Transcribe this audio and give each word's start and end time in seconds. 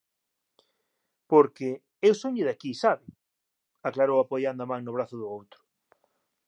porque..., 1.31 1.69
eu 2.07 2.13
sonlle 2.21 2.45
de 2.47 2.53
aquí, 2.55 2.71
¿sabe? 2.83 3.05
_aclarou 3.89 4.17
apoiando 4.21 4.61
a 4.63 4.69
man 4.71 4.81
no 4.83 4.95
brazo 4.97 5.15
do 5.21 5.27
outro_; 5.37 5.59